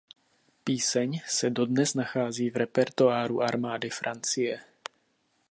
[0.63, 4.59] Píseň se dodnes nachází v repertoáru armády Francie.